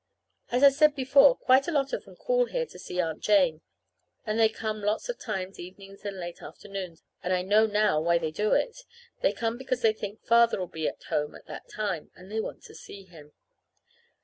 [0.49, 3.61] As I said before, quite a lot of them call here to see Aunt Jane,
[4.25, 8.17] and they come lots of times evenings and late afternoons, and I know now why
[8.17, 8.81] they do it.
[9.21, 12.39] They come then because they think Father'll be at home at that time; and they
[12.39, 13.33] want to see him.